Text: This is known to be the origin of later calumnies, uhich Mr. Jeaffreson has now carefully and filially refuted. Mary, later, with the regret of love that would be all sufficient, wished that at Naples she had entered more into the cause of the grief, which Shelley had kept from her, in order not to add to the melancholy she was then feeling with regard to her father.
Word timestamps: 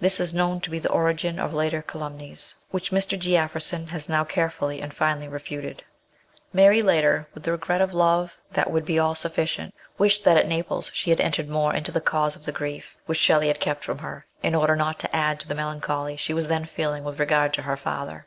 This 0.00 0.18
is 0.18 0.34
known 0.34 0.60
to 0.62 0.70
be 0.70 0.80
the 0.80 0.90
origin 0.90 1.38
of 1.38 1.54
later 1.54 1.80
calumnies, 1.80 2.56
uhich 2.74 2.90
Mr. 2.90 3.16
Jeaffreson 3.16 3.86
has 3.90 4.08
now 4.08 4.24
carefully 4.24 4.80
and 4.82 4.92
filially 4.92 5.28
refuted. 5.28 5.84
Mary, 6.52 6.82
later, 6.82 7.28
with 7.34 7.44
the 7.44 7.52
regret 7.52 7.80
of 7.80 7.94
love 7.94 8.36
that 8.50 8.68
would 8.68 8.84
be 8.84 8.98
all 8.98 9.14
sufficient, 9.14 9.72
wished 9.96 10.24
that 10.24 10.36
at 10.36 10.48
Naples 10.48 10.90
she 10.92 11.10
had 11.10 11.20
entered 11.20 11.48
more 11.48 11.72
into 11.72 11.92
the 11.92 12.00
cause 12.00 12.34
of 12.34 12.44
the 12.46 12.50
grief, 12.50 12.98
which 13.06 13.18
Shelley 13.20 13.46
had 13.46 13.60
kept 13.60 13.84
from 13.84 13.98
her, 13.98 14.26
in 14.42 14.56
order 14.56 14.74
not 14.74 14.98
to 14.98 15.14
add 15.16 15.38
to 15.38 15.46
the 15.46 15.54
melancholy 15.54 16.16
she 16.16 16.34
was 16.34 16.48
then 16.48 16.64
feeling 16.64 17.04
with 17.04 17.20
regard 17.20 17.54
to 17.54 17.62
her 17.62 17.76
father. 17.76 18.26